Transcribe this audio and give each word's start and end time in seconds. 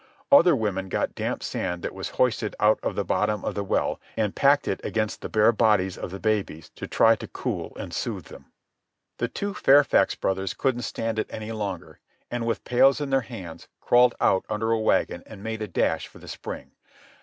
Other 0.31 0.55
women 0.55 0.89
got 0.89 1.13
damp 1.13 1.43
sand 1.43 1.83
that 1.83 1.93
was 1.93 2.09
hoisted 2.17 2.55
out 2.59 2.79
of 2.81 2.95
the 2.95 3.03
bottom 3.05 3.45
of 3.45 3.53
the 3.53 3.63
well, 3.63 4.01
and 4.17 4.35
packed 4.35 4.67
it 4.67 4.81
against 4.83 5.21
the 5.21 5.29
bare 5.29 5.51
bodies 5.51 5.95
of 5.95 6.09
the 6.09 6.19
babies 6.19 6.71
to 6.77 6.87
try 6.87 7.15
to 7.15 7.27
cool 7.27 7.73
and 7.77 7.93
soothe 7.93 8.25
them. 8.25 8.45
The 9.19 9.27
two 9.27 9.53
Fairfax 9.53 10.15
brothers 10.15 10.55
couldn't 10.55 10.81
stand 10.81 11.19
it 11.19 11.27
any 11.29 11.51
longer, 11.51 11.99
and, 12.31 12.47
with 12.47 12.63
pails 12.63 12.99
in 12.99 13.11
their 13.11 13.21
hands, 13.21 13.67
crawled 13.79 14.15
out 14.19 14.43
under 14.49 14.71
a 14.71 14.79
wagon 14.79 15.21
and 15.27 15.43
made 15.43 15.61
a 15.61 15.67
dash 15.67 16.07
for 16.07 16.17
the 16.17 16.27
spring. 16.27 16.71